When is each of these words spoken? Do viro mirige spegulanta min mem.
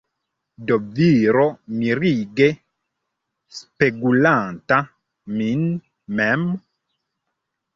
Do 0.69 0.77
viro 0.99 1.43
mirige 1.81 2.47
spegulanta 3.59 4.79
min 5.37 5.69
mem. 6.21 6.49